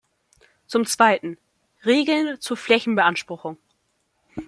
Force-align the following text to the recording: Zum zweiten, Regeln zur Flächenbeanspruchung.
Zum 0.65 0.87
zweiten, 0.87 1.37
Regeln 1.85 2.41
zur 2.41 2.57
Flächenbeanspruchung. 2.57 3.59